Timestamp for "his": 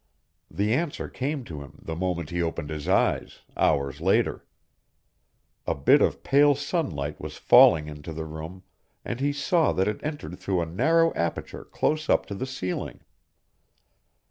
2.71-2.87